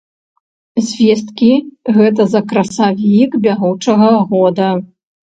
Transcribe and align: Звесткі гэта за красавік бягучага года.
Звесткі 0.85 1.49
гэта 1.97 2.25
за 2.31 2.41
красавік 2.53 3.37
бягучага 3.45 4.09
года. 4.33 4.71